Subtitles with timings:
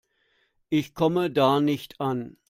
[0.69, 2.37] Ich komme da nicht an.